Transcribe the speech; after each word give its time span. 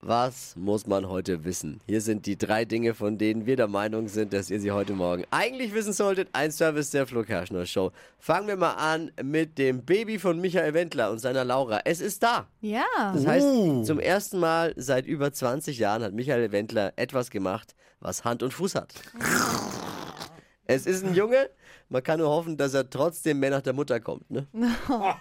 Was 0.00 0.54
muss 0.54 0.86
man 0.86 1.08
heute 1.08 1.44
wissen? 1.44 1.80
Hier 1.86 2.00
sind 2.00 2.26
die 2.26 2.38
drei 2.38 2.64
Dinge, 2.64 2.94
von 2.94 3.18
denen 3.18 3.46
wir 3.46 3.56
der 3.56 3.66
Meinung 3.66 4.06
sind, 4.06 4.32
dass 4.32 4.48
ihr 4.48 4.60
sie 4.60 4.70
heute 4.70 4.92
Morgen 4.92 5.24
eigentlich 5.32 5.74
wissen 5.74 5.92
solltet. 5.92 6.28
Ein 6.32 6.52
Service 6.52 6.90
der 6.90 7.04
Flo 7.04 7.24
Kerschner 7.24 7.66
Show. 7.66 7.90
Fangen 8.20 8.46
wir 8.46 8.56
mal 8.56 8.74
an 8.74 9.10
mit 9.20 9.58
dem 9.58 9.84
Baby 9.84 10.20
von 10.20 10.40
Michael 10.40 10.72
Wendler 10.72 11.10
und 11.10 11.18
seiner 11.18 11.44
Laura. 11.44 11.80
Es 11.84 12.00
ist 12.00 12.22
da. 12.22 12.46
Ja. 12.60 12.84
Das 13.12 13.26
heißt, 13.26 13.86
zum 13.86 13.98
ersten 13.98 14.38
Mal 14.38 14.72
seit 14.76 15.04
über 15.04 15.32
20 15.32 15.78
Jahren 15.80 16.04
hat 16.04 16.12
Michael 16.12 16.52
Wendler 16.52 16.92
etwas 16.94 17.28
gemacht, 17.30 17.74
was 17.98 18.24
Hand 18.24 18.44
und 18.44 18.54
Fuß 18.54 18.76
hat. 18.76 18.94
Es 20.70 20.84
ist 20.84 21.02
ein 21.02 21.14
Junge. 21.14 21.48
Man 21.88 22.02
kann 22.02 22.20
nur 22.20 22.28
hoffen, 22.28 22.58
dass 22.58 22.74
er 22.74 22.90
trotzdem 22.90 23.40
mehr 23.40 23.48
nach 23.48 23.62
der 23.62 23.72
Mutter 23.72 24.00
kommt. 24.00 24.30
Ne? 24.30 24.46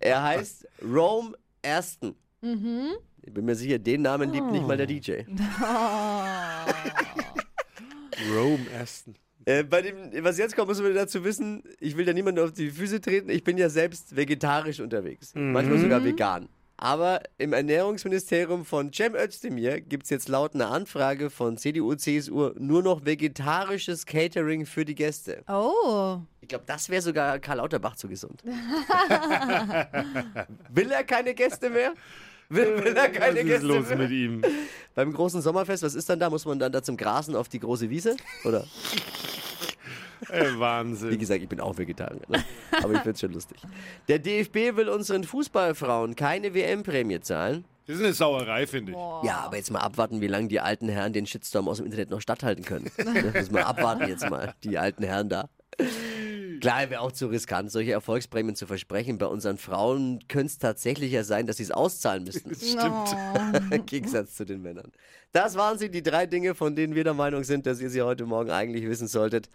er 0.00 0.22
heißt 0.22 0.68
Rome 0.82 1.34
Aston. 1.64 2.14
Ich 3.22 3.32
bin 3.32 3.44
mir 3.44 3.54
sicher, 3.54 3.78
den 3.78 4.02
Namen 4.02 4.32
liebt 4.32 4.50
nicht 4.52 4.66
mal 4.66 4.76
der 4.76 4.86
DJ. 4.86 5.12
Rome 8.34 8.66
Aston. 8.80 9.14
Äh, 9.46 9.62
bei 9.64 9.82
dem, 9.82 10.24
was 10.24 10.38
jetzt 10.38 10.56
kommt, 10.56 10.68
müssen 10.68 10.84
wir 10.84 10.94
dazu 10.94 11.22
wissen, 11.24 11.62
ich 11.80 11.96
will 11.96 12.06
ja 12.06 12.12
niemandem 12.12 12.44
auf 12.44 12.52
die 12.52 12.70
Füße 12.70 13.00
treten. 13.00 13.28
Ich 13.28 13.44
bin 13.44 13.58
ja 13.58 13.68
selbst 13.68 14.16
vegetarisch 14.16 14.80
unterwegs. 14.80 15.32
Manchmal 15.34 15.78
sogar 15.78 16.04
vegan. 16.04 16.48
Aber 16.76 17.22
im 17.38 17.52
Ernährungsministerium 17.52 18.64
von 18.64 18.92
Cem 18.92 19.14
Özdemir 19.14 19.80
gibt 19.80 20.04
es 20.04 20.10
jetzt 20.10 20.28
laut 20.28 20.54
einer 20.54 20.70
Anfrage 20.72 21.30
von 21.30 21.56
CDU, 21.56 21.94
CSU 21.94 22.50
nur 22.58 22.82
noch 22.82 23.04
vegetarisches 23.04 24.06
Catering 24.06 24.66
für 24.66 24.84
die 24.84 24.96
Gäste. 24.96 25.44
Oh. 25.46 26.18
Ich 26.40 26.48
glaube, 26.48 26.64
das 26.66 26.88
wäre 26.88 27.00
sogar 27.00 27.38
Karl 27.38 27.58
Lauterbach 27.58 27.94
zu 27.96 28.08
gesund. 28.08 28.42
will 30.70 30.90
er 30.90 31.04
keine 31.04 31.32
Gäste 31.34 31.70
mehr? 31.70 31.94
Will, 32.54 32.78
will 32.84 32.96
er 32.96 33.08
keine 33.10 33.36
Was 33.36 33.40
ist 33.44 33.46
Gäste 33.46 33.66
los 33.66 33.88
mehr? 33.88 33.98
mit 33.98 34.10
ihm? 34.10 34.42
Beim 34.94 35.12
großen 35.12 35.40
Sommerfest, 35.42 35.82
was 35.82 35.94
ist 35.94 36.08
dann 36.08 36.20
da? 36.20 36.30
Muss 36.30 36.44
man 36.46 36.58
dann 36.58 36.72
da 36.72 36.82
zum 36.82 36.96
Grasen 36.96 37.34
auf 37.36 37.48
die 37.48 37.58
große 37.60 37.90
Wiese? 37.90 38.16
Oder? 38.44 38.64
Ey, 40.30 40.54
Wie 40.54 40.58
Wahnsinn. 40.58 41.18
gesagt, 41.18 41.42
ich 41.42 41.48
bin 41.48 41.60
auch 41.60 41.76
Vegetarier. 41.76 42.20
Ne? 42.28 42.42
Aber 42.82 42.92
ich 42.92 42.98
finde 43.00 43.10
es 43.10 43.20
schon 43.20 43.32
lustig. 43.32 43.58
Der 44.08 44.18
DFB 44.18 44.76
will 44.76 44.88
unseren 44.88 45.24
Fußballfrauen 45.24 46.16
keine 46.16 46.54
WM-Prämie 46.54 47.20
zahlen. 47.20 47.64
Das 47.86 47.96
ist 47.96 48.02
eine 48.02 48.14
Sauerei, 48.14 48.66
finde 48.66 48.92
ich. 48.92 48.98
Ja, 49.26 49.40
aber 49.44 49.58
jetzt 49.58 49.70
mal 49.70 49.80
abwarten, 49.80 50.22
wie 50.22 50.26
lange 50.26 50.48
die 50.48 50.60
alten 50.60 50.88
Herren 50.88 51.12
den 51.12 51.26
Shitstorm 51.26 51.68
aus 51.68 51.76
dem 51.76 51.86
Internet 51.86 52.08
noch 52.08 52.22
statthalten 52.22 52.64
können. 52.64 52.90
Das 52.96 53.04
müssen 53.34 53.54
wir 53.54 53.66
abwarten 53.66 54.08
jetzt 54.08 54.30
mal, 54.30 54.54
die 54.64 54.78
alten 54.78 55.02
Herren 55.02 55.28
da. 55.28 55.50
Klar, 56.64 56.88
wäre 56.88 57.02
auch 57.02 57.12
zu 57.12 57.26
riskant, 57.26 57.70
solche 57.70 57.92
Erfolgsprämien 57.92 58.56
zu 58.56 58.66
versprechen. 58.66 59.18
Bei 59.18 59.26
unseren 59.26 59.58
Frauen 59.58 60.20
könnte 60.28 60.46
es 60.46 60.56
tatsächlich 60.56 61.12
ja 61.12 61.22
sein, 61.22 61.46
dass 61.46 61.58
sie 61.58 61.64
es 61.64 61.70
auszahlen 61.70 62.24
müssten. 62.24 62.54
Stimmt. 62.54 63.70
Im 63.70 63.84
Gegensatz 63.86 64.34
zu 64.34 64.46
den 64.46 64.62
Männern. 64.62 64.90
Das 65.32 65.56
waren 65.56 65.76
sie, 65.76 65.90
die 65.90 66.02
drei 66.02 66.24
Dinge, 66.24 66.54
von 66.54 66.74
denen 66.74 66.94
wir 66.94 67.04
der 67.04 67.12
Meinung 67.12 67.44
sind, 67.44 67.66
dass 67.66 67.82
ihr 67.82 67.90
sie 67.90 68.00
heute 68.00 68.24
Morgen 68.24 68.50
eigentlich 68.50 68.88
wissen 68.88 69.08
solltet. 69.08 69.50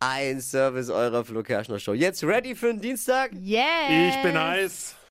Ein 0.00 0.40
Service 0.40 0.88
eurer 0.88 1.22
Flo 1.26 1.42
Kerschner 1.42 1.78
Show. 1.78 1.92
Jetzt 1.92 2.24
ready 2.24 2.54
für 2.54 2.68
den 2.68 2.80
Dienstag? 2.80 3.32
Yeah. 3.34 4.08
Ich 4.08 4.22
bin 4.22 4.38
heiß. 4.38 4.96